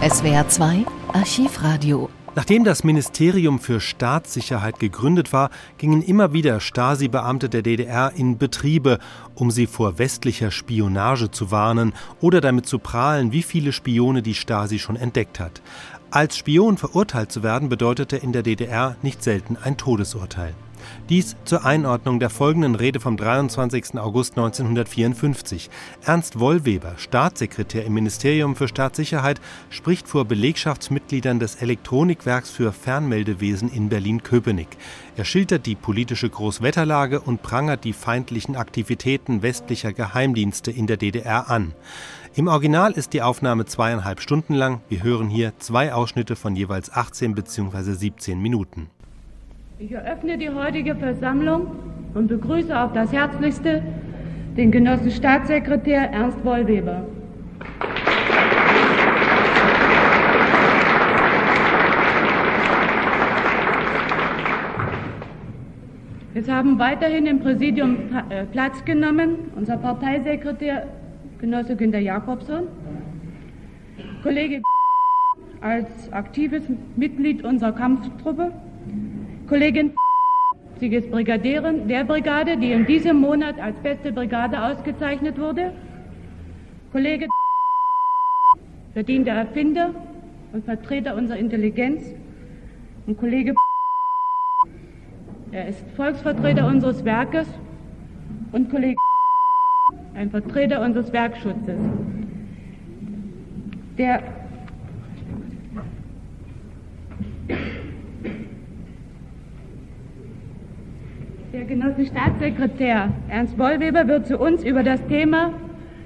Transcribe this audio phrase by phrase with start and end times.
[0.00, 2.08] SWR 2 Archivradio.
[2.36, 9.00] Nachdem das Ministerium für Staatssicherheit gegründet war, gingen immer wieder Stasi-Beamte der DDR in Betriebe,
[9.34, 14.34] um sie vor westlicher Spionage zu warnen oder damit zu prahlen, wie viele Spione die
[14.34, 15.62] Stasi schon entdeckt hat.
[16.12, 20.54] Als Spion verurteilt zu werden bedeutete in der DDR nicht selten ein Todesurteil.
[21.08, 23.98] Dies zur Einordnung der folgenden Rede vom 23.
[23.98, 25.70] August 1954.
[26.04, 33.88] Ernst Wollweber, Staatssekretär im Ministerium für Staatssicherheit, spricht vor Belegschaftsmitgliedern des Elektronikwerks für Fernmeldewesen in
[33.88, 34.68] Berlin-Köpenick.
[35.16, 41.50] Er schildert die politische Großwetterlage und prangert die feindlichen Aktivitäten westlicher Geheimdienste in der DDR
[41.50, 41.74] an.
[42.34, 44.82] Im Original ist die Aufnahme zweieinhalb Stunden lang.
[44.88, 47.94] Wir hören hier zwei Ausschnitte von jeweils 18 bzw.
[47.94, 48.90] 17 Minuten.
[49.80, 51.68] Ich eröffne die heutige Versammlung
[52.12, 53.80] und begrüße auf das Herzlichste
[54.56, 57.06] den Genossen Staatssekretär Ernst Wollweber.
[66.34, 67.98] Jetzt haben weiterhin im Präsidium
[68.30, 70.88] äh, Platz genommen unser Parteisekretär
[71.40, 72.64] Genosse Günter Jakobson,
[74.24, 74.60] Kollege
[75.60, 76.64] als aktives
[76.96, 78.50] Mitglied unserer Kampftruppe,
[79.48, 79.92] Kollegin,
[80.78, 85.72] sie ist Brigadierin der Brigade, die in diesem Monat als beste Brigade ausgezeichnet wurde.
[86.92, 87.28] Kollege,
[88.92, 89.94] verdienter Erfinder
[90.52, 92.14] und Vertreter unserer Intelligenz.
[93.06, 93.54] Und Kollege,
[95.50, 97.48] er ist Volksvertreter unseres Werkes.
[98.52, 98.98] Und Kollege,
[100.14, 101.78] ein Vertreter unseres Werkschutzes.
[103.96, 104.22] Der
[111.68, 115.52] Der Genosse Staatssekretär Ernst Wollweber wird zu uns über das Thema,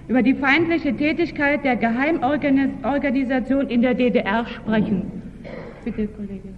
[0.08, 5.22] über die feindliche Tätigkeit der Geheimorganisation in der DDR sprechen.
[5.84, 6.48] Bitte, Kollege.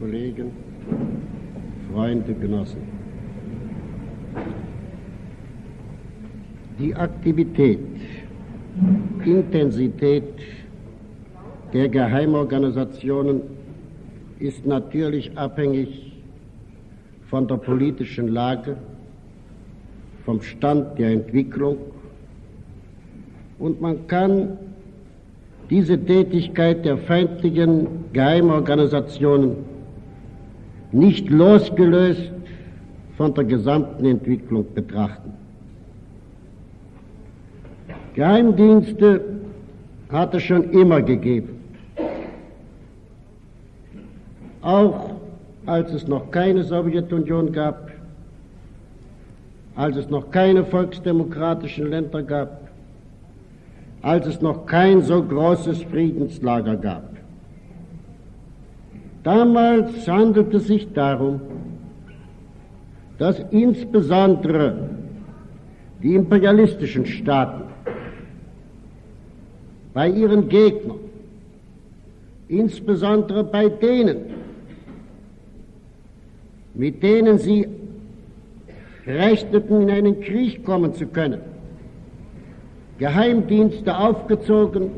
[0.00, 0.50] Kollegen,
[1.92, 2.94] Freunde, Genossen.
[6.78, 7.78] Die Aktivität,
[9.24, 10.24] Intensität
[11.72, 13.40] der Geheimorganisationen
[14.38, 16.12] ist natürlich abhängig
[17.28, 18.76] von der politischen Lage,
[20.24, 21.76] vom Stand der Entwicklung
[23.58, 24.58] und man kann
[25.70, 29.56] diese Tätigkeit der feindlichen Geheimorganisationen
[30.92, 32.32] nicht losgelöst
[33.16, 35.43] von der gesamten Entwicklung betrachten.
[38.14, 39.20] Geheimdienste
[40.08, 41.60] hat es schon immer gegeben.
[44.62, 45.10] Auch
[45.66, 47.90] als es noch keine Sowjetunion gab,
[49.74, 52.68] als es noch keine volksdemokratischen Länder gab,
[54.02, 57.16] als es noch kein so großes Friedenslager gab.
[59.24, 61.40] Damals handelte es sich darum,
[63.18, 64.90] dass insbesondere
[66.02, 67.73] die imperialistischen Staaten
[69.94, 70.98] bei ihren Gegnern,
[72.48, 74.16] insbesondere bei denen,
[76.74, 77.68] mit denen sie
[79.06, 81.40] rechneten, in einen Krieg kommen zu können,
[82.98, 84.90] Geheimdienste aufgezogen,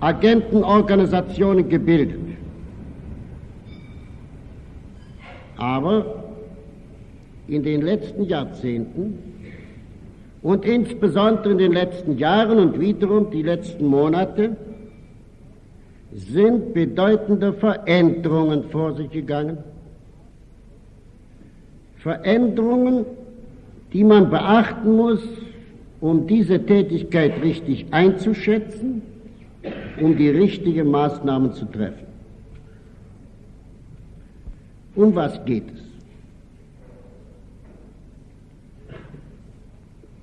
[0.00, 2.20] Agentenorganisationen gebildet.
[5.56, 6.24] Aber
[7.48, 9.27] in den letzten Jahrzehnten
[10.42, 14.56] und insbesondere in den letzten Jahren und wiederum die letzten Monate
[16.12, 19.58] sind bedeutende Veränderungen vor sich gegangen.
[21.98, 23.04] Veränderungen,
[23.92, 25.22] die man beachten muss,
[26.00, 29.02] um diese Tätigkeit richtig einzuschätzen,
[30.00, 32.06] um die richtigen Maßnahmen zu treffen.
[34.94, 35.87] Um was geht es?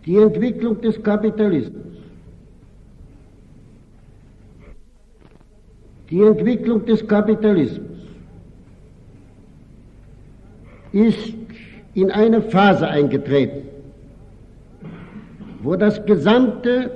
[0.05, 1.83] Die Entwicklung des Kapitalismus.
[6.09, 7.89] Die Entwicklung des Kapitalismus
[10.91, 11.33] ist
[11.95, 13.67] in eine Phase eingetreten,
[15.63, 16.91] wo das gesamte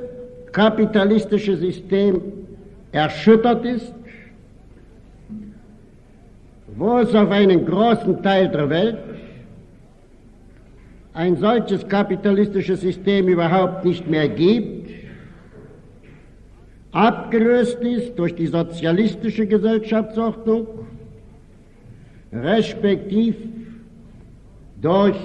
[0.52, 2.22] kapitalistische System
[2.92, 3.94] erschüttert ist,
[6.76, 8.98] wo es auf einen großen Teil der Welt
[11.20, 14.90] ein solches kapitalistisches System überhaupt nicht mehr gibt,
[16.94, 20.66] abgelöst ist durch die sozialistische Gesellschaftsordnung,
[22.32, 23.36] respektiv
[24.82, 25.18] durch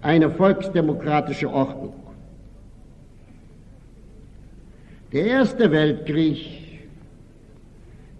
[0.00, 1.94] eine volksdemokratische Ordnung.
[5.12, 6.38] Der Erste Weltkrieg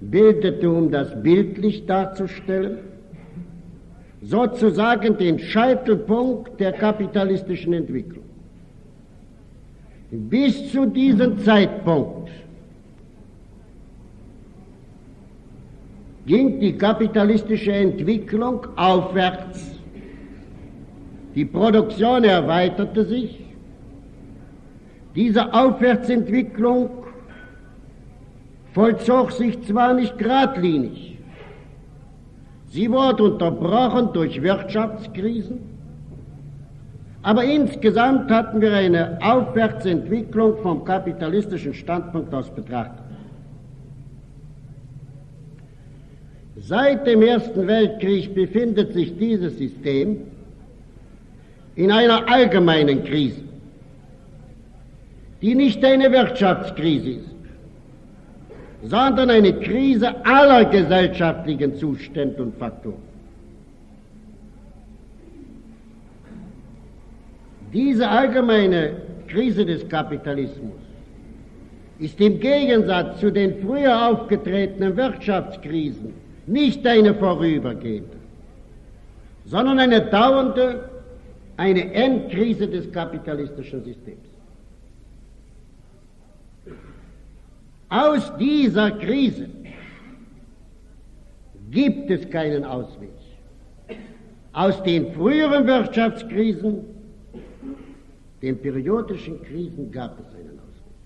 [0.01, 2.94] bildete, um das bildlich darzustellen,
[4.25, 8.25] sozusagen den Scheitelpunkt der kapitalistischen Entwicklung.
[10.11, 12.31] Bis zu diesem Zeitpunkt
[16.27, 19.73] ging die kapitalistische Entwicklung aufwärts.
[21.35, 23.41] Die Produktion erweiterte sich.
[25.15, 26.91] Diese Aufwärtsentwicklung
[28.73, 31.14] vollzog sich zwar nicht geradlinig,
[32.75, 35.61] sie wurde unterbrochen durch Wirtschaftskrisen,
[37.23, 43.05] aber insgesamt hatten wir eine Aufwärtsentwicklung vom kapitalistischen Standpunkt aus betrachtet.
[46.57, 50.23] Seit dem Ersten Weltkrieg befindet sich dieses System
[51.77, 53.43] in einer allgemeinen Krise,
[55.43, 57.34] die nicht eine Wirtschaftskrise ist,
[58.85, 63.15] sondern eine Krise aller gesellschaftlichen Zustände und Faktoren.
[67.73, 68.97] Diese allgemeine
[69.27, 70.79] Krise des Kapitalismus
[71.99, 76.13] ist im Gegensatz zu den früher aufgetretenen Wirtschaftskrisen
[76.47, 78.17] nicht eine vorübergehende,
[79.47, 80.91] sondern eine dauernde,
[81.57, 84.34] eine Endkrise des kapitalistischen Systems.
[87.95, 89.49] Aus dieser Krise
[91.71, 93.11] gibt es keinen Ausweg.
[94.53, 96.81] Aus den früheren Wirtschaftskrisen,
[98.43, 100.97] den periodischen Krisen gab es einen Ausweg.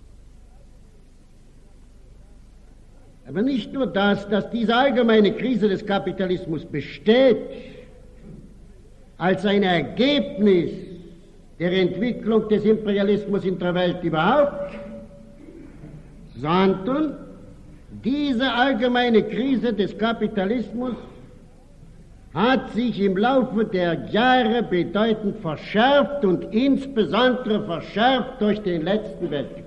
[3.28, 7.36] Aber nicht nur das, dass diese allgemeine Krise des Kapitalismus besteht
[9.18, 10.70] als ein Ergebnis
[11.58, 14.87] der Entwicklung des Imperialismus in der Welt überhaupt,
[16.40, 17.16] sondern
[18.04, 20.94] diese allgemeine Krise des Kapitalismus
[22.34, 29.64] hat sich im Laufe der Jahre bedeutend verschärft und insbesondere verschärft durch den letzten Weltkrieg.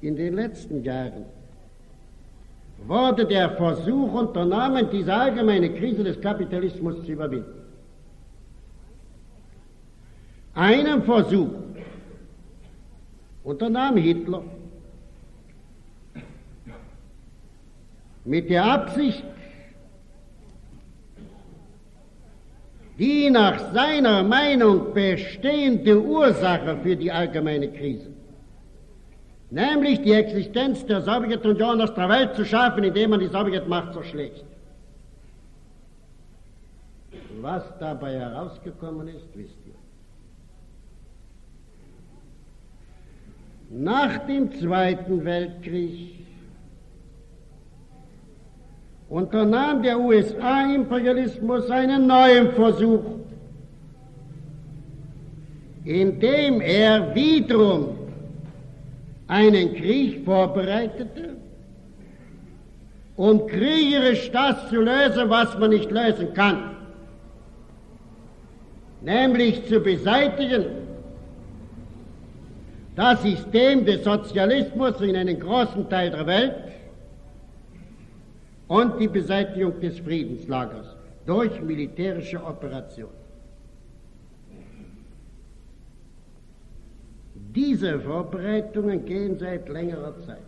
[0.00, 1.24] In den letzten Jahren
[2.86, 7.57] wurde der Versuch unternommen, diese allgemeine Krise des Kapitalismus zu überwinden.
[10.58, 11.50] Einen Versuch
[13.44, 14.42] unternahm Hitler
[18.24, 19.22] mit der Absicht,
[22.98, 28.10] die nach seiner Meinung bestehende Ursache für die allgemeine Krise,
[29.50, 34.44] nämlich die Existenz der Sowjetunion aus der Welt zu schaffen, indem man die Sowjetmacht zerschlägt.
[37.40, 39.67] Was dabei herausgekommen ist, wisst ihr.
[43.70, 46.24] Nach dem Zweiten Weltkrieg.
[49.10, 53.04] Unternahm der USA-Imperialismus einen neuen Versuch,
[55.84, 57.96] indem er wiederum
[59.26, 61.36] einen Krieg vorbereitete,
[63.16, 66.76] um kriegerisch das zu lösen, was man nicht lösen kann,
[69.02, 70.87] nämlich zu beseitigen
[72.98, 76.56] das System des Sozialismus in einem großen Teil der Welt
[78.66, 83.12] und die Beseitigung des Friedenslagers durch militärische Operationen.
[87.54, 90.42] Diese Vorbereitungen gehen seit längerer Zeit.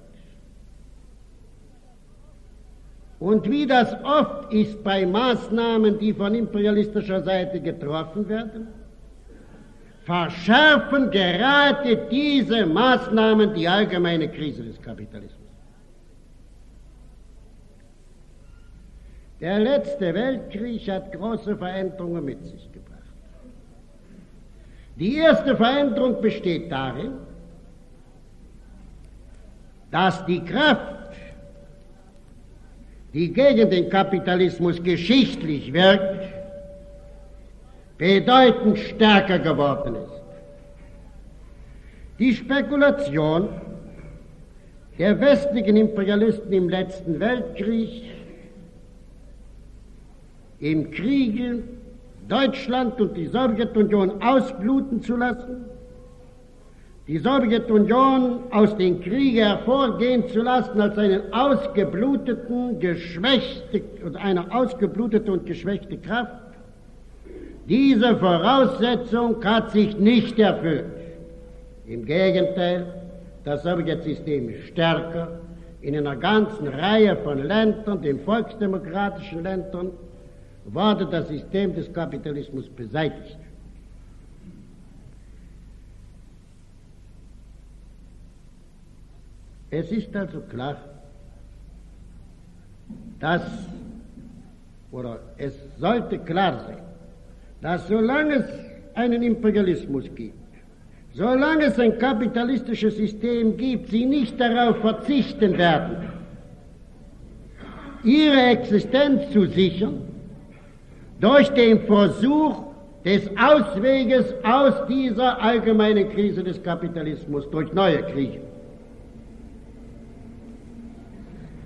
[3.20, 8.79] Und wie das oft ist bei Maßnahmen, die von imperialistischer Seite getroffen werden,
[10.10, 15.48] verschärfen gerade diese Maßnahmen die allgemeine Krise des Kapitalismus.
[19.40, 23.14] Der letzte Weltkrieg hat große Veränderungen mit sich gebracht.
[24.96, 27.12] Die erste Veränderung besteht darin,
[29.92, 31.14] dass die Kraft,
[33.14, 36.19] die gegen den Kapitalismus geschichtlich wirkt,
[38.00, 40.22] bedeutend stärker geworden ist.
[42.18, 43.48] Die Spekulation
[44.98, 48.04] der westlichen Imperialisten im letzten Weltkrieg,
[50.60, 51.62] im Kriege
[52.26, 55.66] Deutschland und die Sowjetunion ausbluten zu lassen,
[57.06, 63.82] die Sowjetunion aus den Kriegen hervorgehen zu lassen als einen ausgebluteten, geschwächte,
[64.14, 66.49] eine ausgeblutete und geschwächte Kraft.
[67.70, 70.86] Diese Voraussetzung hat sich nicht erfüllt.
[71.86, 72.84] Im Gegenteil,
[73.44, 75.38] das Sowjetsystem ist stärker.
[75.80, 79.92] In einer ganzen Reihe von Ländern, den volksdemokratischen Ländern,
[80.64, 83.38] wurde das System des Kapitalismus beseitigt.
[89.70, 90.76] Es ist also klar,
[93.20, 93.42] dass,
[94.90, 96.89] oder es sollte klar sein,
[97.62, 98.46] dass solange es
[98.94, 100.34] einen Imperialismus gibt,
[101.12, 105.96] solange es ein kapitalistisches System gibt, sie nicht darauf verzichten werden,
[108.02, 110.02] ihre Existenz zu sichern,
[111.20, 112.62] durch den Versuch
[113.04, 118.40] des Ausweges aus dieser allgemeinen Krise des Kapitalismus durch neue Kriege.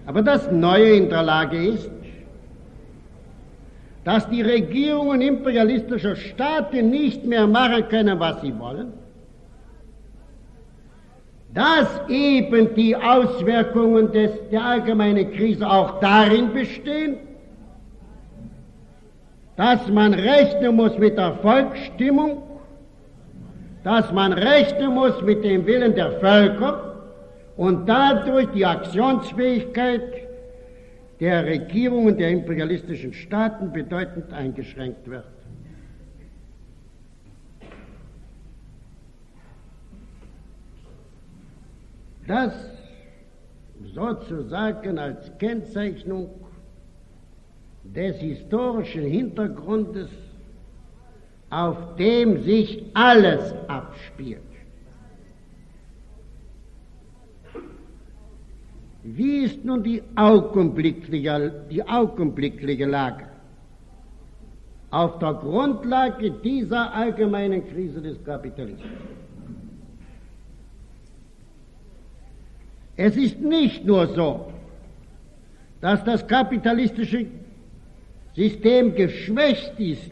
[0.06, 1.90] Aber das Neue in der Lage ist,
[4.04, 8.92] dass die Regierungen imperialistischer Staaten nicht mehr machen können, was sie wollen,
[11.54, 17.16] dass eben die Auswirkungen des, der allgemeinen Krise auch darin bestehen,
[19.56, 22.42] dass man rechnen muss mit der Volksstimmung,
[23.84, 26.90] dass man rechnen muss mit dem Willen der Völker,
[27.56, 30.02] und dadurch die Aktionsfähigkeit
[31.20, 35.24] der Regierungen der imperialistischen Staaten bedeutend eingeschränkt wird.
[42.26, 42.54] Das
[43.94, 46.30] sozusagen als Kennzeichnung
[47.84, 50.08] des historischen Hintergrundes,
[51.50, 54.53] auf dem sich alles abspielt.
[59.04, 63.26] Wie ist nun die augenblickliche, die augenblickliche Lage?
[64.90, 68.88] Auf der Grundlage dieser allgemeinen Krise des Kapitalismus.
[72.96, 74.52] Es ist nicht nur so,
[75.82, 77.26] dass das kapitalistische
[78.34, 80.10] System geschwächt ist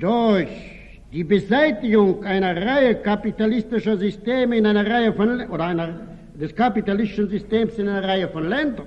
[0.00, 0.71] durch
[1.12, 6.00] die Beseitigung einer Reihe kapitalistischer Systeme in einer Reihe von, oder einer,
[6.34, 8.86] des kapitalistischen Systems in einer Reihe von Ländern,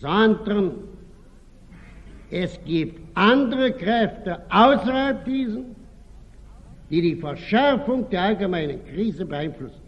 [0.00, 0.72] sondern
[2.30, 5.76] es gibt andere Kräfte außerhalb diesen,
[6.88, 9.82] die die Verschärfung der allgemeinen Krise beeinflussen.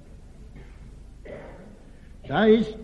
[2.28, 2.76] Da ist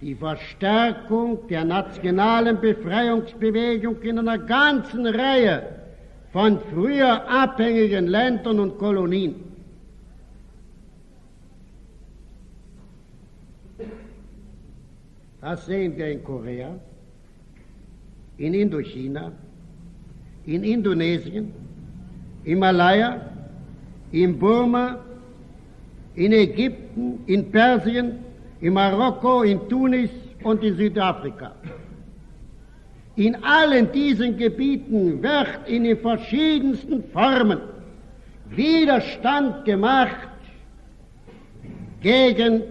[0.00, 5.62] die Verstärkung der nationalen Befreiungsbewegung in einer ganzen Reihe
[6.32, 9.34] von früher abhängigen Ländern und Kolonien.
[15.40, 16.74] Das sehen wir in Korea,
[18.36, 19.32] in Indochina,
[20.46, 21.52] in Indonesien,
[22.44, 23.20] in Malaya,
[24.12, 24.98] in Burma,
[26.14, 28.27] in Ägypten, in Persien,
[28.60, 30.10] in Marokko, in Tunis
[30.42, 31.52] und in Südafrika.
[33.16, 37.58] In allen diesen Gebieten wird in den verschiedensten Formen
[38.50, 40.28] Widerstand gemacht
[42.00, 42.62] gegen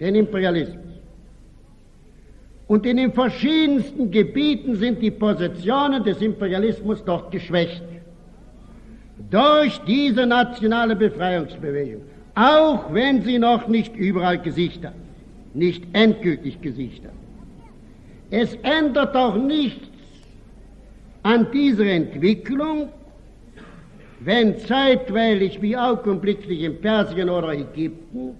[0.00, 0.82] den Imperialismus.
[2.66, 7.82] Und in den verschiedensten Gebieten sind die Positionen des Imperialismus dort geschwächt.
[9.30, 12.02] Durch diese nationale Befreiungsbewegung
[12.34, 14.94] auch wenn sie noch nicht überall Gesicht hat,
[15.54, 17.12] nicht endgültig Gesicht hat.
[18.30, 19.86] Es ändert auch nichts
[21.22, 22.88] an dieser Entwicklung,
[24.20, 28.36] wenn zeitweilig wie augenblicklich in Persien oder Ägypten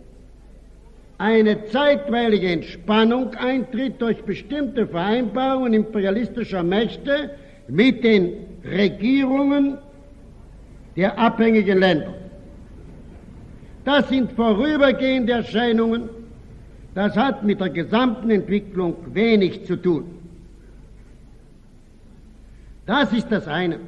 [1.18, 7.30] eine zeitweilige Entspannung eintritt durch bestimmte Vereinbarungen imperialistischer Mächte
[7.68, 8.32] mit den
[8.64, 9.78] Regierungen
[10.96, 12.21] der abhängigen Länder.
[13.84, 16.08] Das sind vorübergehende Erscheinungen.
[16.94, 20.04] Das hat mit der gesamten Entwicklung wenig zu tun.
[22.86, 23.78] Das ist das eine.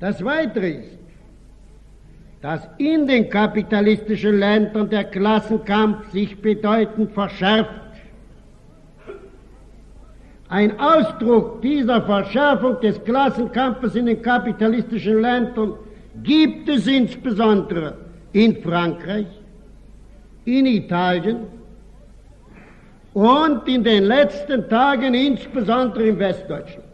[0.00, 0.98] Das Weitere ist,
[2.40, 7.70] dass in den kapitalistischen Ländern der Klassenkampf sich bedeutend verschärft.
[10.48, 15.74] Ein Ausdruck dieser Verschärfung des Klassenkampfes in den kapitalistischen Ländern
[16.22, 17.96] gibt es insbesondere
[18.32, 19.26] in Frankreich,
[20.44, 21.46] in Italien
[23.12, 26.84] und in den letzten Tagen insbesondere in Westdeutschland.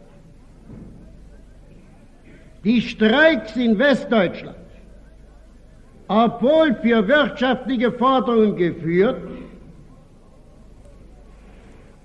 [2.63, 4.57] die Streiks in Westdeutschland,
[6.07, 9.21] obwohl für wirtschaftliche Forderungen geführt,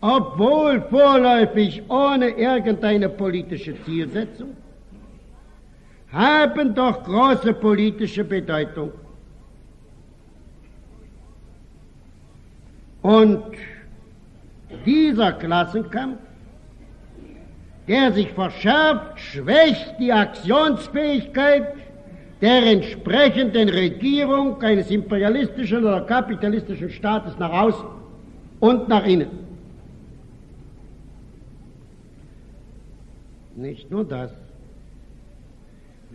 [0.01, 4.57] obwohl vorläufig ohne irgendeine politische Zielsetzung,
[6.13, 8.93] haben doch große politische Bedeutung.
[13.03, 13.45] Und
[14.85, 16.19] dieser Klassenkampf,
[17.87, 21.75] der sich verschärft, schwächt die Aktionsfähigkeit
[22.41, 27.87] der entsprechenden Regierung eines imperialistischen oder kapitalistischen Staates nach außen
[28.61, 29.31] und nach innen.
[33.55, 34.46] Nicht nur das.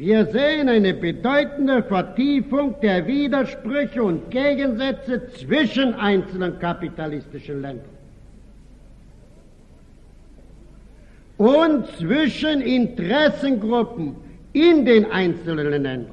[0.01, 7.85] Wir sehen eine bedeutende Vertiefung der Widersprüche und Gegensätze zwischen einzelnen kapitalistischen Ländern
[11.37, 14.15] und zwischen Interessengruppen
[14.53, 16.07] in den einzelnen Ländern.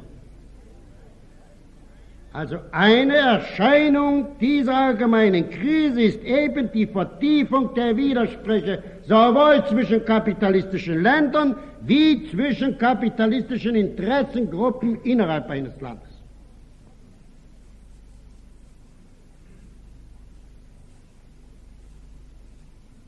[2.34, 11.02] Also eine Erscheinung dieser allgemeinen Krise ist eben die Vertiefung der Widersprüche sowohl zwischen kapitalistischen
[11.02, 11.56] Ländern
[11.88, 16.08] wie zwischen kapitalistischen Interessengruppen innerhalb eines Landes.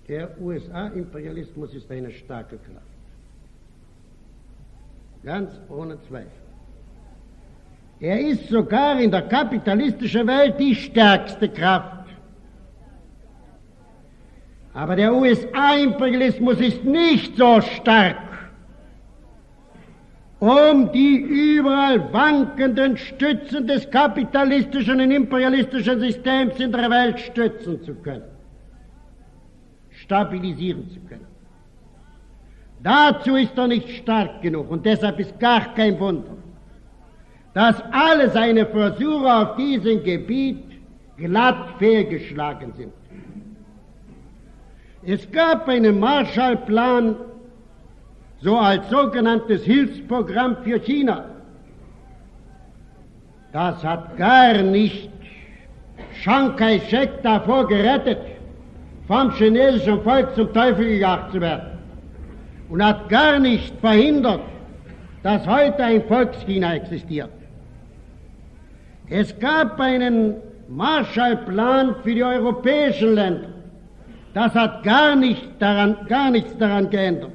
[0.09, 2.87] Der USA-Imperialismus ist eine starke Kraft.
[5.23, 6.31] Ganz ohne Zweifel.
[8.01, 12.09] Er ist sogar in der kapitalistischen Welt die stärkste Kraft.
[14.73, 18.30] Aber der USA-Imperialismus ist nicht so stark,
[20.40, 27.94] um die überall wankenden Stützen des kapitalistischen und imperialistischen Systems in der Welt stützen zu
[27.94, 28.25] können,
[29.90, 31.26] stabilisieren zu können.
[32.82, 36.37] Dazu ist er nicht stark genug und deshalb ist gar kein Wunder,
[37.52, 40.64] dass alle seine Versuche auf diesem Gebiet
[41.18, 42.92] glatt fehlgeschlagen sind.
[45.03, 47.16] Es gab einen Marshallplan,
[48.42, 51.24] so als sogenanntes Hilfsprogramm für China.
[53.53, 55.11] Das hat gar nicht
[56.22, 58.18] Chiang Kai-shek davor gerettet,
[59.07, 61.79] vom chinesischen Volk zum Teufel gejagt zu werden.
[62.68, 64.40] Und hat gar nicht verhindert,
[65.22, 67.31] dass heute ein Volkschina existiert.
[69.09, 70.37] Es gab einen
[70.68, 73.48] Marshallplan für die europäischen Länder.
[74.35, 77.33] Das hat gar, nicht daran, gar nichts daran geändert,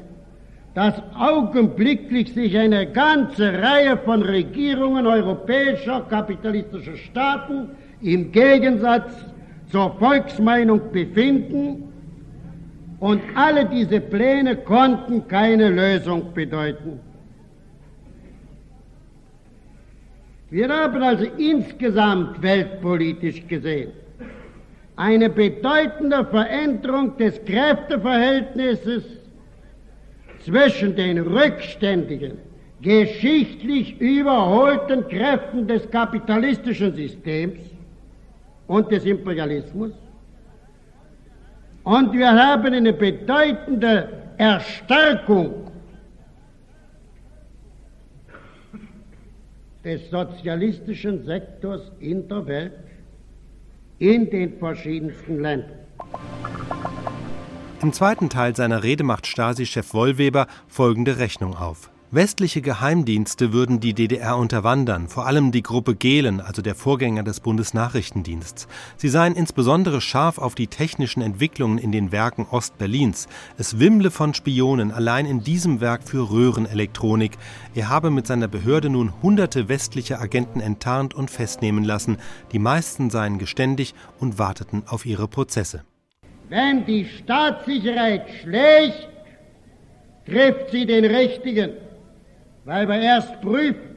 [0.75, 7.69] dass augenblicklich sich eine ganze Reihe von Regierungen europäischer kapitalistischer Staaten
[8.01, 9.25] im Gegensatz
[9.71, 11.83] zur Volksmeinung befinden
[12.99, 16.99] und alle diese Pläne konnten keine Lösung bedeuten.
[20.49, 23.91] Wir haben also insgesamt weltpolitisch gesehen
[24.97, 29.24] eine bedeutende Veränderung des Kräfteverhältnisses
[30.45, 32.38] zwischen den rückständigen,
[32.81, 37.60] geschichtlich überholten Kräften des kapitalistischen Systems
[38.67, 39.91] und des Imperialismus.
[41.84, 45.71] Und wir haben eine bedeutende Erstärkung
[49.84, 52.73] des sozialistischen Sektors in der Welt
[53.99, 55.84] in den verschiedensten Ländern.
[57.85, 61.91] Im zweiten Teil seiner Rede macht Stasi-Chef Wollweber folgende Rechnung auf.
[62.09, 67.41] Westliche Geheimdienste würden die DDR unterwandern, vor allem die Gruppe Gehlen, also der Vorgänger des
[67.41, 68.67] Bundesnachrichtendienstes.
[68.97, 73.27] Sie seien insbesondere scharf auf die technischen Entwicklungen in den Werken Ostberlins.
[73.59, 77.37] Es wimmle von Spionen allein in diesem Werk für Röhrenelektronik.
[77.75, 82.17] Er habe mit seiner Behörde nun hunderte westliche Agenten enttarnt und festnehmen lassen.
[82.51, 85.83] Die meisten seien geständig und warteten auf ihre Prozesse.
[86.49, 89.08] Wenn die Staatssicherheit schlägt,
[90.25, 91.71] trifft sie den Richtigen
[92.65, 93.95] weil wir erst prüfen,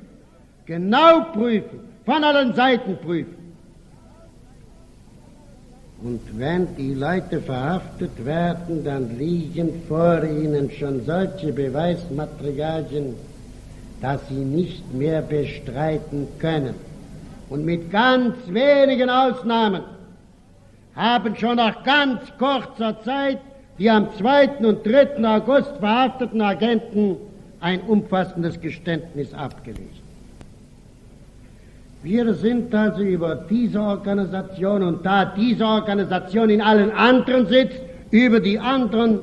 [0.67, 3.37] genau prüfen, von allen Seiten prüfen.
[6.01, 13.15] Und wenn die Leute verhaftet werden, dann liegen vor ihnen schon solche Beweismaterialien,
[14.01, 16.75] dass sie nicht mehr bestreiten können.
[17.49, 19.83] Und mit ganz wenigen Ausnahmen
[20.99, 23.39] haben schon nach ganz kurzer Zeit
[23.79, 24.59] die am 2.
[24.67, 25.25] und 3.
[25.25, 27.17] August verhafteten Agenten
[27.61, 30.03] ein umfassendes Geständnis abgelegt.
[32.03, 37.81] Wir sind also über diese Organisation und da diese Organisation in allen anderen sitzt,
[38.11, 39.21] über die anderen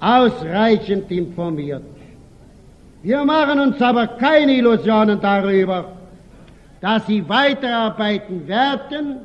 [0.00, 1.82] ausreichend informiert.
[3.02, 5.92] Wir machen uns aber keine Illusionen darüber,
[6.80, 9.16] dass sie weiterarbeiten werden,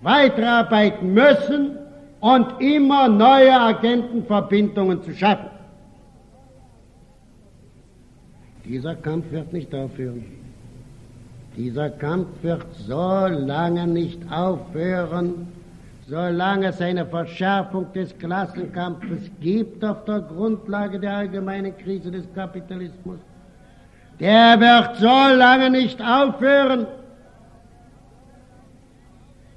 [0.00, 1.78] weiterarbeiten müssen
[2.20, 5.50] und immer neue Agentenverbindungen zu schaffen.
[8.64, 10.24] Dieser Kampf wird nicht aufhören.
[11.56, 15.48] Dieser Kampf wird so lange nicht aufhören,
[16.06, 23.18] solange es eine Verschärfung des Klassenkampfes gibt auf der Grundlage der allgemeinen Krise des Kapitalismus.
[24.20, 26.86] Der wird so lange nicht aufhören,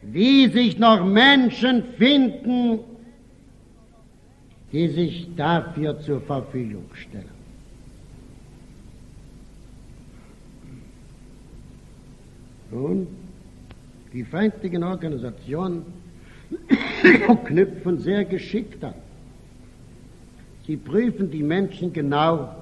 [0.01, 2.79] wie sich noch Menschen finden,
[4.71, 7.41] die sich dafür zur Verfügung stellen.
[12.71, 13.07] Nun,
[14.13, 15.83] die feindlichen Organisationen
[17.45, 18.93] knüpfen sehr geschickt an.
[20.65, 22.55] Sie prüfen die Menschen genau,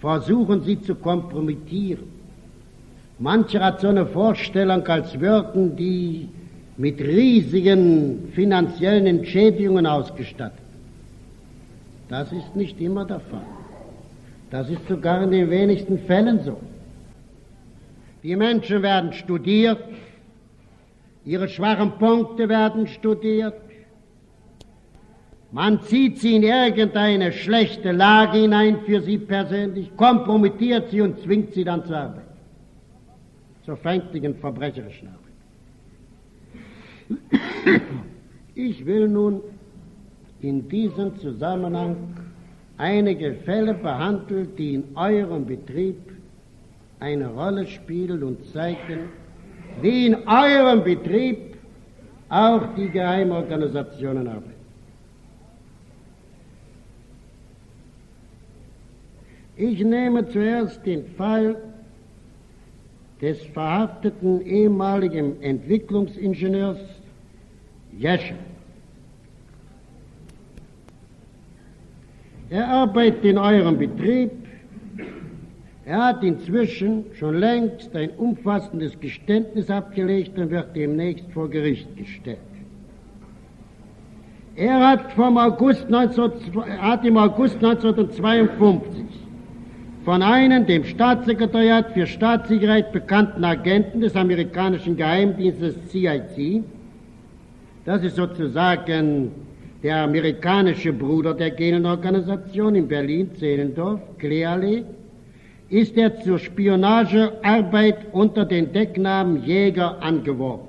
[0.00, 2.23] versuchen sie zu kompromittieren.
[3.18, 6.28] Mancher hat so eine Vorstellung, als würden die
[6.76, 10.58] mit riesigen finanziellen Entschädigungen ausgestattet.
[12.08, 13.46] Das ist nicht immer der Fall.
[14.50, 16.60] Das ist sogar in den wenigsten Fällen so.
[18.22, 19.78] Die Menschen werden studiert,
[21.24, 23.54] ihre schwachen Punkte werden studiert,
[25.54, 31.54] man zieht sie in irgendeine schlechte Lage hinein für sie persönlich, kompromittiert sie und zwingt
[31.54, 32.23] sie dann zur Arbeit,
[33.64, 35.34] zur feindlichen verbrecherischen Arbeit.
[38.54, 39.40] Ich will nun
[40.40, 41.96] in diesem Zusammenhang
[42.76, 45.96] einige Fälle behandeln, die in eurem Betrieb
[47.00, 49.08] eine Rolle spielen und zeigen,
[49.80, 51.56] wie in eurem Betrieb
[52.28, 54.52] auch die Geheimorganisationen arbeiten.
[59.56, 61.56] Ich nehme zuerst den Fall
[63.20, 66.78] des verhafteten ehemaligen Entwicklungsingenieurs
[67.96, 68.34] Jesche.
[72.50, 74.30] Er arbeitet in eurem Betrieb
[75.86, 82.38] er hat inzwischen schon längst ein umfassendes Geständnis abgelegt und wird demnächst vor Gericht gestellt.
[84.56, 86.30] Er hat, vom August 19,
[86.80, 89.04] hat im August 1952
[90.04, 96.62] von einem dem Staatssekretariat für Staatssicherheit bekannten Agenten des amerikanischen Geheimdienstes CIC,
[97.86, 99.30] das ist sozusagen
[99.82, 104.84] der amerikanische Bruder der Genenorganisation in Berlin-Zehlendorf, Kleale,
[105.70, 110.68] ist er zur Spionagearbeit unter den Decknamen Jäger angeworben.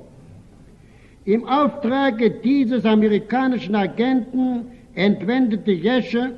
[1.25, 6.31] Im Auftrage dieses amerikanischen Agenten entwendete Jesche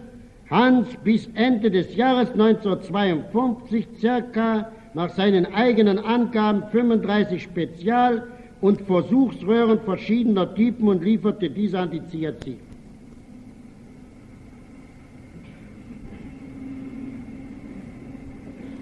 [0.50, 8.24] Hans bis Ende des Jahres 1952 circa nach seinen eigenen Angaben 35 Spezial-
[8.62, 12.58] und Versuchsröhren verschiedener Typen und lieferte diese an die CRC.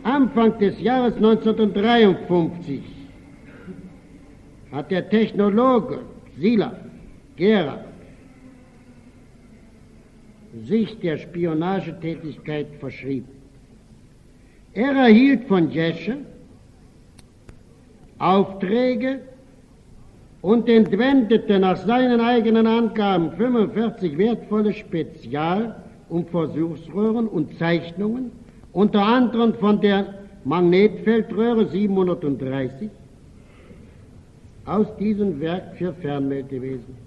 [0.04, 2.84] Anfang des Jahres 1953
[4.72, 6.02] hat der Technologe
[6.38, 6.74] Sila
[7.36, 7.85] Gera
[10.64, 13.28] sich der Spionagetätigkeit verschrieben.
[14.74, 16.18] Er erhielt von Jesche
[18.18, 19.20] Aufträge
[20.42, 25.76] und entwendete nach seinen eigenen Angaben 45 wertvolle Spezial-
[26.08, 28.32] und Versuchsröhren und Zeichnungen
[28.72, 30.14] unter anderem von der
[30.44, 32.90] Magnetfeldröhre 730
[34.66, 37.05] aus diesem Werk für Fernmeldewesen.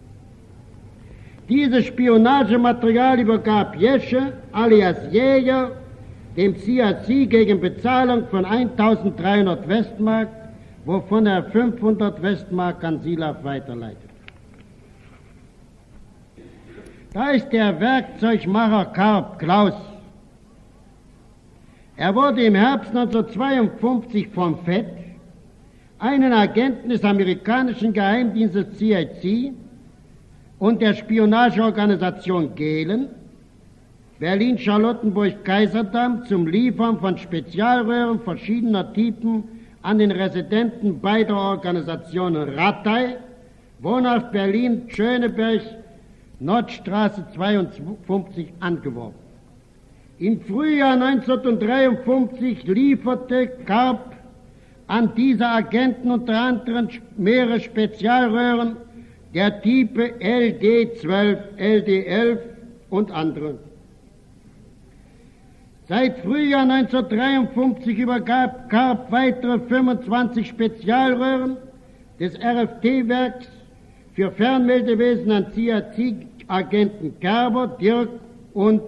[1.48, 5.72] Dieses Spionagematerial übergab Jesche alias Jäger
[6.37, 10.28] dem CAC gegen Bezahlung von 1300 Westmark,
[10.84, 14.11] wovon er 500 Westmark an Silaf weiterleitet.
[17.12, 19.74] Da ist der Werkzeugmacher Karp Klaus
[21.98, 24.87] er wurde im Herbst 1952 vom FED,
[25.98, 29.52] einen Agenten des amerikanischen Geheimdienstes CIC
[30.58, 33.08] und der Spionageorganisation Gehlen,
[34.18, 39.44] Berlin-Charlottenburg-Kaiserdamm zum Liefern von Spezialröhren verschiedener Typen
[39.82, 43.14] an den Residenten beider Organisationen Rattay,
[43.80, 45.62] Wohnhaft Berlin, Schöneberg,
[46.40, 49.14] Nordstraße 52 angeworben.
[50.18, 54.16] Im Frühjahr 1953 lieferte Karp
[54.88, 58.78] an diese Agenten unter anderem mehrere Spezialröhren
[59.34, 62.38] der Type LD12, LD11
[62.90, 63.58] und andere.
[65.88, 71.56] Seit Frühjahr 1953 übergab Karp weitere 25 Spezialröhren
[72.20, 73.48] des RFT-Werks
[74.14, 78.10] für Fernmeldewesen an CAC-Agenten Kerber, Dirk
[78.52, 78.82] und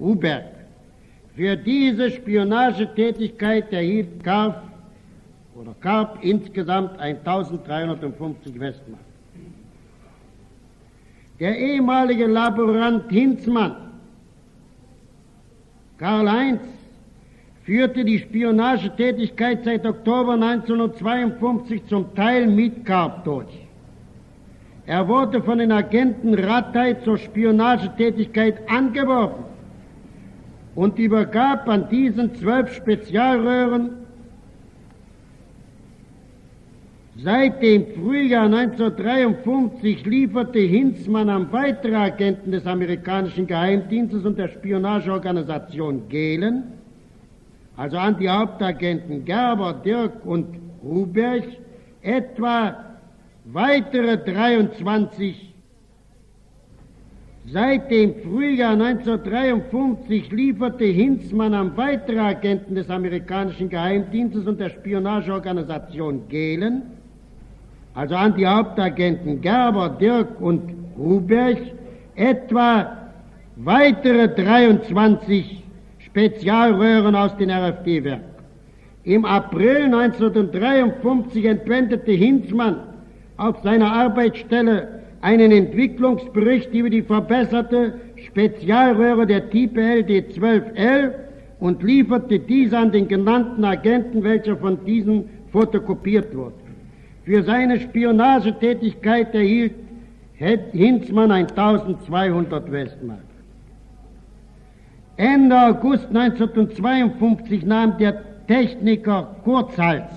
[0.00, 0.44] Ruberg.
[1.34, 4.62] Für diese Spionagetätigkeit erhielt Karp
[5.54, 9.11] oder Karp insgesamt 1350 Westmark.
[11.42, 13.74] Der ehemalige Laborant Hinzmann,
[15.98, 16.60] Karl-Heinz,
[17.64, 23.66] führte die Spionagetätigkeit seit Oktober 1952 zum Teil mit Karp durch.
[24.86, 29.42] Er wurde von den Agenten Rattay zur Spionagetätigkeit angeworben
[30.76, 34.01] und übergab an diesen zwölf Spezialröhren
[37.24, 46.08] Seit dem Frühjahr 1953 lieferte Hinzmann an weitere Agenten des amerikanischen Geheimdienstes und der Spionageorganisation
[46.08, 46.64] Gehlen,
[47.76, 50.46] also an die Hauptagenten Gerber, Dirk und
[50.82, 51.44] Ruberg,
[52.00, 52.96] etwa
[53.44, 55.54] weitere 23.
[57.46, 66.28] Seit dem Frühjahr 1953 lieferte Hinzmann an weitere Agenten des amerikanischen Geheimdienstes und der Spionageorganisation
[66.28, 66.82] Gehlen,
[67.94, 70.62] also an die Hauptagenten Gerber, Dirk und
[70.98, 71.58] Ruberg,
[72.14, 72.96] etwa
[73.56, 75.62] weitere 23
[75.98, 78.32] Spezialröhren aus den RFD-Werken.
[79.04, 82.76] Im April 1953 entwendete Hinzmann
[83.36, 91.12] auf seiner Arbeitsstelle einen Entwicklungsbericht über die verbesserte Spezialröhre der Type LD12L
[91.60, 96.61] und lieferte diese an den genannten Agenten, welcher von diesen fotokopiert wurde.
[97.24, 99.74] Für seine Spionagetätigkeit erhielt
[100.36, 103.20] Hinzmann 1200 Westmark.
[105.16, 110.10] Ende August 1952 nahm der Techniker Kurzhals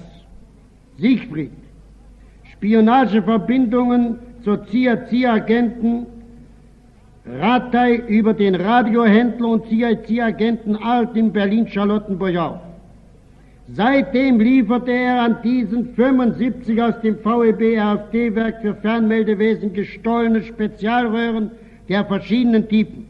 [0.97, 1.51] Siegfried
[2.53, 6.07] Spionageverbindungen zur CIC-Agenten
[7.27, 12.64] Ratei über den Radiohändler und CIC-Agenten Alt in Berlin-Charlottenburg auf.
[13.67, 21.51] Seitdem lieferte er an diesen 75 aus dem VEB AfD-Werk für Fernmeldewesen gestohlene Spezialröhren
[21.89, 23.07] der verschiedenen Typen.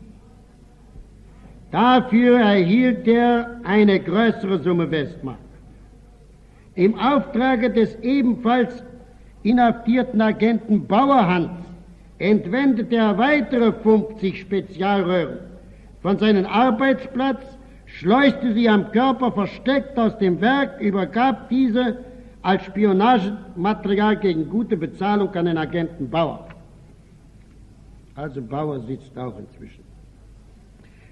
[1.72, 5.40] Dafür erhielt er eine größere Summe Westmark.
[6.76, 8.82] Im Auftrage des ebenfalls
[9.44, 11.52] inhaftierten Agenten Bauerhand
[12.18, 15.40] entwendete er weitere 50 Spezialröhren
[16.02, 17.55] von seinem Arbeitsplatz
[18.00, 21.98] schleuste sie am Körper versteckt aus dem Werk, übergab diese
[22.42, 26.48] als Spionagematerial gegen gute Bezahlung an den Agenten Bauer.
[28.16, 29.84] Also Bauer sitzt auch inzwischen.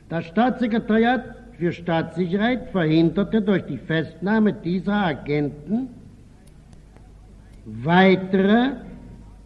[0.09, 1.23] Das Staatssekretariat
[1.57, 5.89] für Staatssicherheit verhinderte durch die Festnahme dieser Agenten
[7.65, 8.71] weitere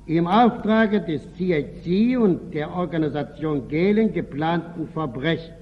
[0.08, 5.57] im Auftrage des CIC und der Organisation Gehlen geplanten Verbrechen.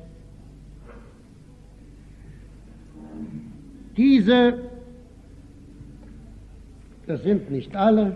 [3.98, 4.56] Diese,
[7.08, 8.16] das sind nicht alle,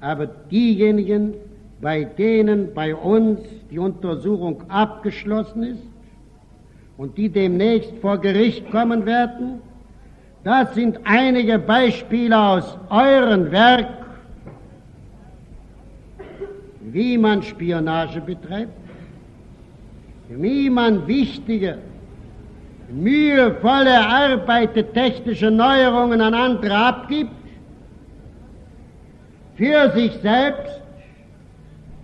[0.00, 1.34] aber diejenigen,
[1.80, 5.82] bei denen bei uns die Untersuchung abgeschlossen ist
[6.96, 9.60] und die demnächst vor Gericht kommen werden,
[10.44, 13.88] das sind einige Beispiele aus eurem Werk,
[16.80, 18.72] wie man Spionage betreibt,
[20.28, 21.78] wie man wichtige
[22.92, 27.30] mühevoll erarbeitete technische Neuerungen an andere abgibt,
[29.56, 30.80] für sich selbst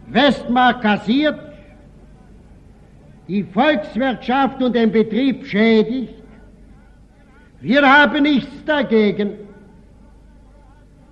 [0.08, 1.38] Westmark kassiert,
[3.26, 6.14] die Volkswirtschaft und den Betrieb schädigt.
[7.60, 9.32] Wir haben nichts dagegen,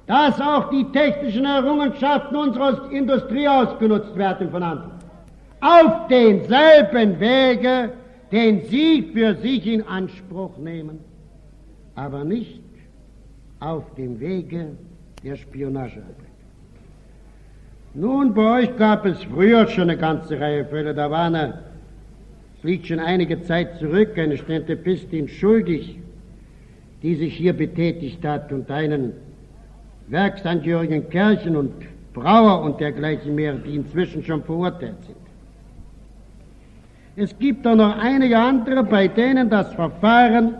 [0.07, 4.93] dass auch die technischen Errungenschaften unserer Industrie ausgenutzt werden von anderen.
[5.61, 7.91] Auf denselben Wege,
[8.33, 10.99] den Sie für sich in Anspruch nehmen,
[11.95, 12.61] aber nicht
[13.61, 14.77] auf dem Wege
[15.23, 16.15] der Spionagearbeit.
[17.95, 21.61] Nun, bei euch gab es früher schon eine ganze Reihe Fälle, da war eine,
[22.59, 25.99] es liegt schon einige Zeit zurück, eine Stentepistin schuldig,
[27.03, 29.12] die sich hier betätigt hat und einen
[30.09, 31.73] Werksangehörigen Kirchen und
[32.12, 35.26] Brauer und dergleichen mehr, die inzwischen schon verurteilt sind.
[37.19, 40.55] Es gibt auch noch einige andere, bei denen das Verfahren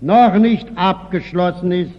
[0.00, 1.92] noch nicht abgeschlossen ist.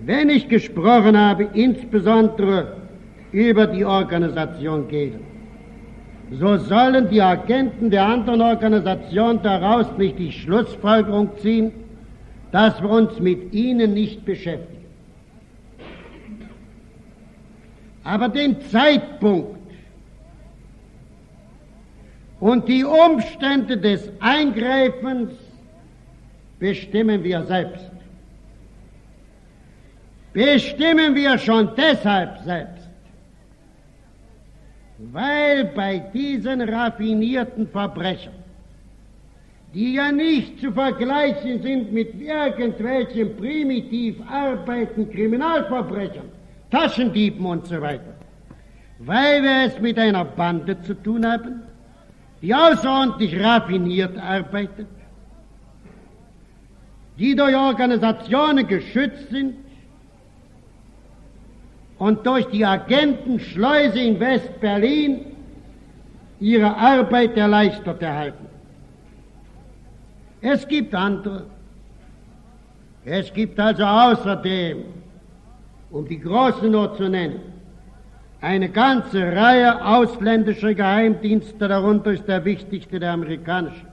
[0.00, 2.76] Wenn ich gesprochen habe, insbesondere
[3.32, 5.20] über die Organisation Gehlen,
[6.32, 11.72] so sollen die Agenten der anderen Organisation daraus nicht die Schlussfolgerung ziehen,
[12.52, 14.84] dass wir uns mit ihnen nicht beschäftigen.
[18.04, 19.63] Aber den Zeitpunkt
[22.40, 25.32] und die Umstände des Eingreifens
[26.58, 27.90] bestimmen wir selbst.
[30.32, 32.88] Bestimmen wir schon deshalb selbst,
[35.12, 38.34] weil bei diesen raffinierten Verbrechern,
[39.72, 46.28] die ja nicht zu vergleichen sind mit irgendwelchen primitiv arbeitenden Kriminalverbrechern,
[46.70, 48.14] Taschendieben und so weiter,
[48.98, 51.62] weil wir es mit einer Bande zu tun haben,
[52.44, 54.86] die außerordentlich raffiniert arbeitet,
[57.18, 59.54] die durch Organisationen geschützt sind
[61.98, 65.24] und durch die Agentenschleuse in West-Berlin
[66.38, 68.46] ihre Arbeit erleichtert erhalten.
[70.42, 71.46] Es gibt andere.
[73.06, 74.84] Es gibt also außerdem,
[75.90, 77.53] um die Großen nur zu nennen,
[78.44, 83.86] eine ganze Reihe ausländischer Geheimdienste, darunter ist der wichtigste der amerikanische.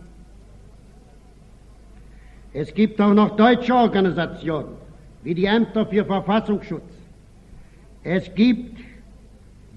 [2.51, 4.75] Es gibt auch noch deutsche Organisationen,
[5.23, 6.91] wie die Ämter für Verfassungsschutz.
[8.03, 8.77] Es gibt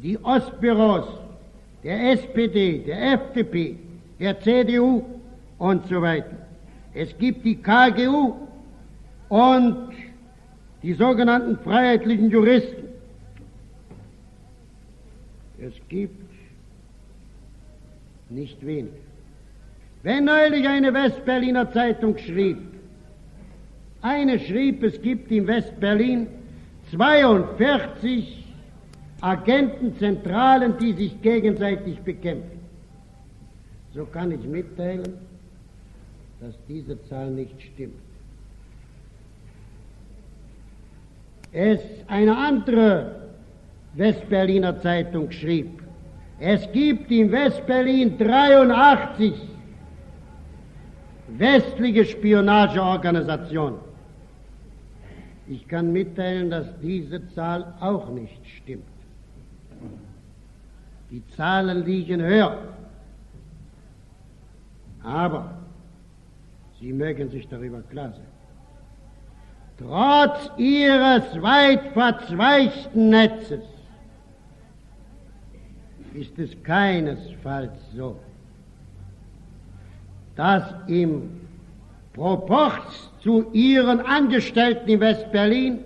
[0.03, 1.07] die Ostbüros
[1.85, 3.77] der SPD, der FDP,
[4.19, 5.05] der CDU
[5.59, 6.37] und so weiter.
[6.95, 8.35] Es gibt die KGU
[9.29, 9.91] und
[10.83, 12.84] die sogenannten freiheitlichen Juristen.
[15.67, 16.31] Es gibt
[18.29, 18.93] nicht wenig.
[20.03, 22.59] Wenn neulich eine Westberliner Zeitung schrieb,
[24.03, 26.27] eine schrieb, es gibt in Westberlin
[26.91, 28.45] 42
[29.23, 32.61] Agentenzentralen, die sich gegenseitig bekämpfen.
[33.95, 35.15] So kann ich mitteilen,
[36.41, 37.95] dass diese Zahl nicht stimmt.
[41.53, 43.24] Es eine andere
[43.97, 45.83] Westberliner Zeitung schrieb,
[46.41, 49.35] es gibt in Westberlin 83
[51.29, 53.79] westliche Spionageorganisationen.
[55.47, 58.85] Ich kann mitteilen, dass diese Zahl auch nicht stimmt.
[61.11, 62.59] Die Zahlen liegen höher.
[65.03, 65.59] Aber
[66.81, 68.27] Sie mögen sich darüber klar sein.
[69.79, 73.74] Trotz Ihres weit verzweigten Netzes
[76.15, 78.17] ist es keinesfalls so,
[80.37, 81.41] dass im
[82.13, 85.79] Proporz zu ihren Angestellten in Westberlin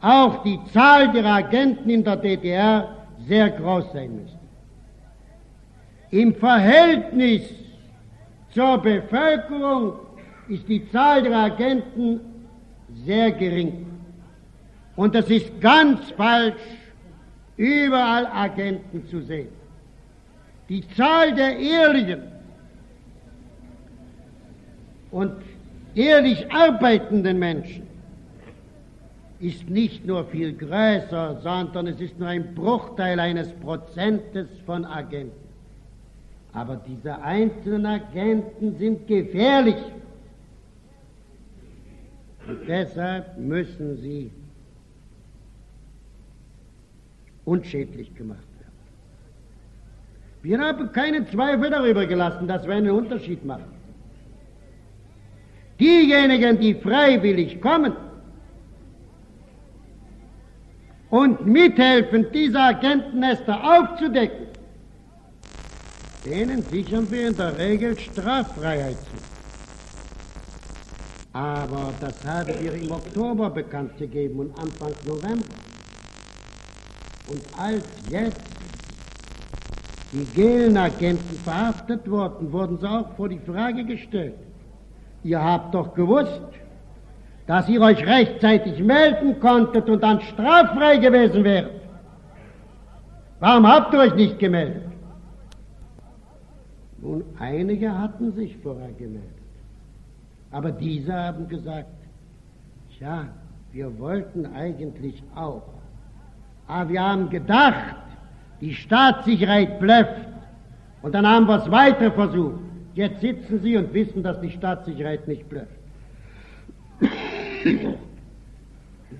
[0.00, 2.96] auch die Zahl der Agenten in der DDR
[3.28, 4.38] sehr groß sein müsste.
[6.10, 7.42] Im Verhältnis
[8.52, 9.92] zur Bevölkerung
[10.48, 12.20] ist die Zahl der Agenten
[13.04, 13.86] sehr gering.
[14.96, 16.79] Und das ist ganz falsch,
[17.60, 19.48] überall Agenten zu sehen.
[20.70, 22.22] Die Zahl der ehrlichen
[25.10, 25.34] und
[25.94, 27.86] ehrlich arbeitenden Menschen
[29.40, 35.48] ist nicht nur viel größer, sondern es ist nur ein Bruchteil eines Prozentes von Agenten.
[36.54, 39.82] Aber diese einzelnen Agenten sind gefährlich.
[42.48, 44.30] Und deshalb müssen sie
[47.44, 48.72] unschädlich gemacht werden.
[50.42, 53.80] Wir haben keinen Zweifel darüber gelassen, dass wir einen Unterschied machen.
[55.78, 57.94] Diejenigen, die freiwillig kommen
[61.08, 64.46] und mithelfen, diese Agentennester aufzudecken,
[66.24, 69.30] denen sichern wir in der Regel Straffreiheit zu.
[71.32, 75.69] Aber das haben wir im Oktober bekannt gegeben und Anfang November.
[77.30, 78.40] Und als jetzt
[80.12, 84.34] die Gelenagenten verhaftet wurden, wurden sie auch vor die Frage gestellt.
[85.22, 86.42] Ihr habt doch gewusst,
[87.46, 91.70] dass ihr euch rechtzeitig melden konntet und dann straffrei gewesen wärt.
[93.38, 94.90] Warum habt ihr euch nicht gemeldet?
[96.98, 99.30] Nun, einige hatten sich vorher gemeldet.
[100.50, 101.94] Aber diese haben gesagt,
[102.98, 103.28] tja,
[103.72, 105.79] wir wollten eigentlich auch.
[106.70, 107.96] Aber wir haben gedacht,
[108.60, 110.28] die Staatssicherheit blöfft.
[111.02, 112.60] Und dann haben wir es weiter versucht.
[112.94, 115.68] Jetzt sitzen sie und wissen, dass die Staatssicherheit nicht blöfft.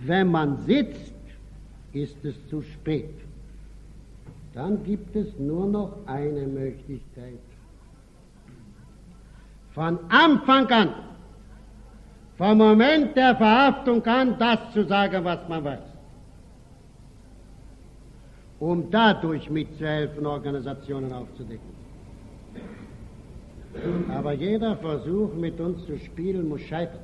[0.06, 1.12] Wenn man sitzt,
[1.92, 3.14] ist es zu spät.
[4.54, 7.40] dann gibt es nur noch eine Möglichkeit.
[9.72, 10.88] Von Anfang an,
[12.36, 15.89] vom Moment der Verhaftung an, das zu sagen, was man weiß.
[18.60, 21.80] Um dadurch mitzuhelfen, Organisationen aufzudecken.
[24.10, 27.00] Aber jeder Versuch, mit uns zu spielen, muss scheitern.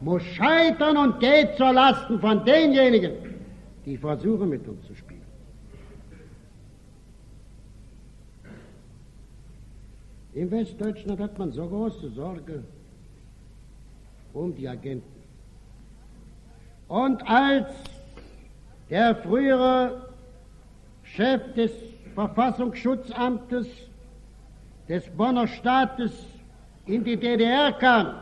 [0.00, 3.12] Muss scheitern und geht zur Lasten von denjenigen,
[3.86, 5.22] die versuchen, mit uns zu spielen.
[10.34, 12.64] In Westdeutschland hat man so große Sorge
[14.32, 15.22] um die Agenten.
[16.88, 17.91] Und als
[18.92, 20.06] der frühere
[21.02, 21.72] Chef des
[22.14, 23.66] Verfassungsschutzamtes
[24.86, 26.12] des Bonner Staates
[26.84, 28.16] in die DDR kam,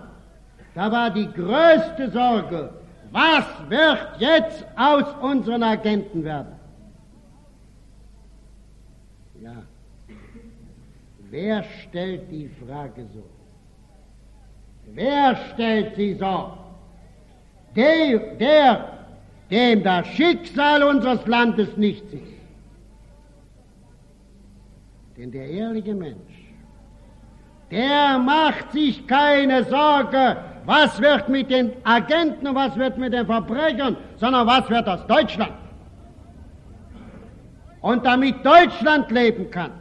[0.77, 2.73] da war die größte Sorge,
[3.11, 6.55] was wird jetzt aus unseren Agenten werden?
[9.43, 9.57] Ja,
[11.31, 13.25] wer stellt die Frage so?
[14.87, 16.53] Wer stellt sie so?
[17.75, 18.99] Der, der
[19.51, 22.22] dem das Schicksal unseres Landes nichts ist.
[25.16, 26.16] Denn der ehrliche Mensch,
[27.70, 33.96] der macht sich keine Sorge, was wird mit den Agenten was wird mit den Verbrechern,
[34.16, 35.53] sondern was wird aus Deutschland.
[37.80, 39.72] Und damit Deutschland leben kann,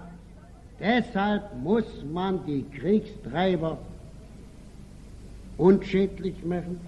[0.79, 3.77] deshalb muss man die Kriegstreiber
[5.57, 6.79] unschädlich machen,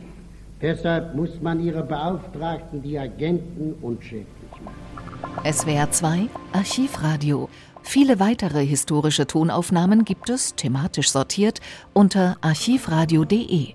[0.62, 4.28] deshalb muss man ihre Beauftragten, die Agenten, unschädlich
[4.64, 5.54] machen.
[5.54, 7.50] SWR 2 Archivradio
[7.84, 11.60] Viele weitere historische Tonaufnahmen gibt es, thematisch sortiert,
[11.94, 13.74] unter archivradio.de.